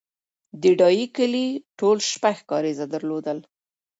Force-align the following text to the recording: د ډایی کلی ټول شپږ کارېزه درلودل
د 0.61 0.63
ډایی 0.79 1.05
کلی 1.15 1.47
ټول 1.79 1.97
شپږ 2.11 2.37
کارېزه 2.51 2.85
درلودل 2.93 3.37